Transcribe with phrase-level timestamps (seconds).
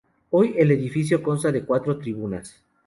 [0.31, 2.59] Hoy, el edificio consta de cuatro tribunas.